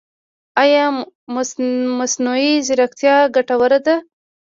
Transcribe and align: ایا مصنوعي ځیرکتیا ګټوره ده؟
ایا 0.61 0.83
مصنوعي 1.99 2.51
ځیرکتیا 2.67 3.15
ګټوره 3.35 3.79
ده؟ 3.85 3.95